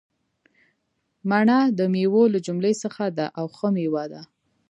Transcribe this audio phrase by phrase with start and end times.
[1.29, 4.21] مڼه دمیوو له جملي څخه ده او ښه میوه ده